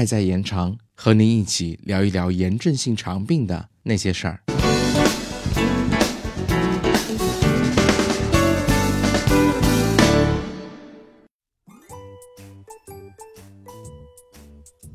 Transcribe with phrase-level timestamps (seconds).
[0.00, 4.40] 爱在延长，和您一起聊一聊炎症性肠病的那些事儿。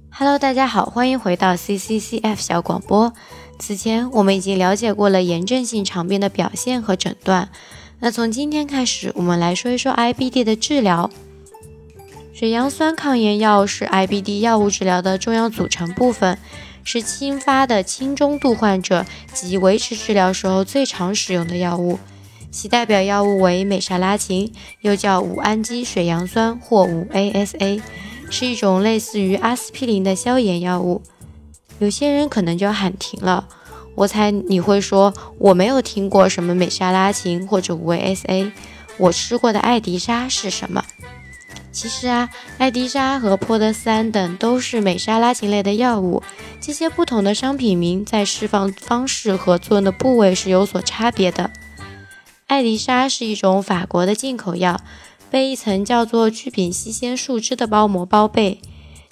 [0.10, 3.14] Hello，大家好，欢迎回到 CCCF 小广播。
[3.60, 7.52] 此前我们已经了解过了炎症性肠病的表现和诊断，
[8.00, 11.12] 那从今天开始，我们来说一说 IBD 的治疗。
[12.38, 16.38] 水杨酸抗炎药是 IBD 药物治疗的重要组成部分，
[16.84, 21.98] 是轻发的轻中度患者及维持治疗时候最常使用的药物。
[22.52, 27.82] 其代表药物为美沙拉嗪，又叫五氨基水杨酸或五 ASA。
[28.30, 31.02] 是一种类似于阿司匹林的消炎药物，
[31.80, 33.48] 有些人可能就要喊停了。
[33.96, 38.52] 我猜你会说我没有听过什么美沙拉嗪或者五 ASA，
[38.98, 40.84] 我吃过的艾迪莎是什么？
[41.76, 46.24] 其实啊，艾迪莎和泼德斯安等都是美沙拉嗪类的药物，
[46.62, 51.52] 这些不同的商品名在释放方式和作用的部位是有所差别的。
[52.48, 54.80] 艾迪莎是一种法国的进口药。
[55.30, 58.62] 被一层叫做聚丙烯酰树脂的包膜包被，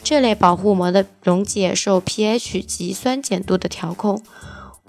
[0.01, 4.21] 这类保护膜的溶解受 pH 及酸碱度的调控。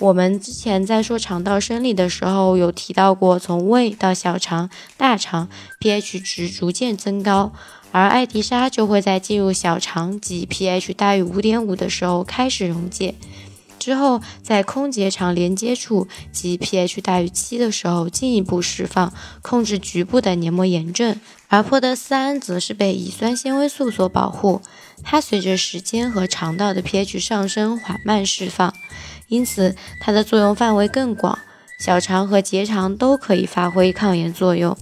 [0.00, 5.48] 我们之前在说肠道生理的时候有提到过，从胃到小肠、大肠
[5.80, 7.52] pH 值逐渐增高，
[7.92, 13.14] 而艾迪莎就会在进入小肠及 pH 大于五点五的时候开始溶解。
[13.78, 21.20] 之后，在空结肠连接处及 pH 大于七的时候进一步释放，控制局部的黏膜炎症。
[21.48, 24.60] 而泼德斯胺则是被乙酸纤维素所保护，
[25.04, 28.74] 它随着时间和肠道的 pH 上升缓慢释放，
[29.28, 31.38] 因此它的作用范围更广，
[31.78, 34.76] 小肠和结肠都可以发挥抗炎作用。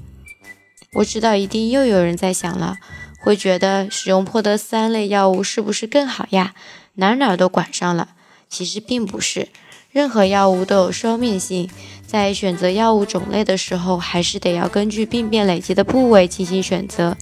[0.94, 2.76] 我知道一定又有人在想了，
[3.20, 6.54] 会觉得使用泼德斯胺类药物是不是更好呀？
[6.94, 8.08] 哪哪都管上了。
[8.50, 9.48] 其实并不是，
[9.90, 11.70] 任何药物都有双面性，
[12.06, 17.16] 在选择药物种类的时候，还是得要根据病变累积的部位进行选择。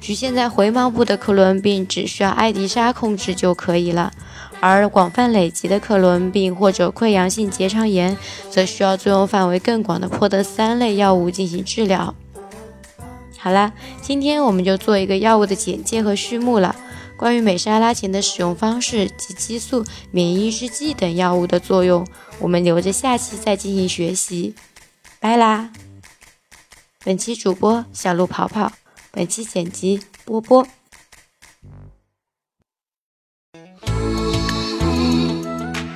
[0.00, 4.10] 局限在回盲部的克罗恩病，只需要艾迪莎控制就可以了；
[4.62, 8.16] 而广泛累积的克罗恩病或者溃疡性结肠炎，
[8.48, 12.14] 则需要作用范围更广的泼德三类药物进行治疗。
[13.36, 16.76] 好啦，今天我们就做一个药物的简介和序幕了。
[17.16, 22.06] 关于美沙拉嗪的使用方式及激素、免疫抑制剂等药物的作用，
[22.38, 24.54] 我们留着下期再进行学习。
[25.18, 25.70] 拜啦！
[27.04, 28.72] 本期主播小鹿跑跑，
[29.10, 30.66] 本期剪辑波波。